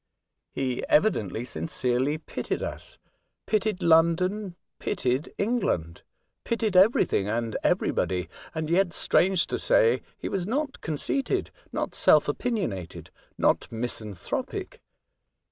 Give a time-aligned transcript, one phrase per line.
[0.51, 2.97] He evidently sincerely pitied us,
[3.45, 6.01] pitied London, pitied England,
[6.43, 11.93] pitied everything and every body, and yet, strange to say, he was not conceited, not
[11.93, 14.79] self opinionated, not misan 24 A Voyage to Other Worlds, tliropic.